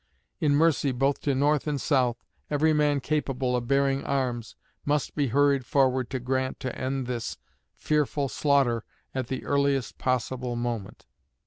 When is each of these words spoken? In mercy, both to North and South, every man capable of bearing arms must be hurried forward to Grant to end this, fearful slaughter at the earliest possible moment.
In 0.39 0.55
mercy, 0.55 0.91
both 0.91 1.21
to 1.21 1.35
North 1.35 1.67
and 1.67 1.79
South, 1.79 2.23
every 2.49 2.73
man 2.73 3.01
capable 3.01 3.55
of 3.55 3.67
bearing 3.67 4.03
arms 4.03 4.55
must 4.83 5.13
be 5.13 5.27
hurried 5.27 5.63
forward 5.63 6.09
to 6.09 6.19
Grant 6.19 6.59
to 6.61 6.75
end 6.75 7.05
this, 7.05 7.37
fearful 7.75 8.27
slaughter 8.27 8.83
at 9.13 9.27
the 9.27 9.45
earliest 9.45 9.99
possible 9.99 10.55
moment. 10.55 11.05